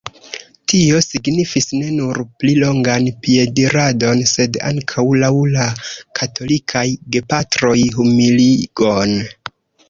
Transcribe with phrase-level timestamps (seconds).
[0.71, 5.69] Tio signifis ne nur pli longan piediradon sed ankaŭ, laŭ la
[6.21, 6.85] katolikaj
[7.19, 9.17] gepatroj, humiligon.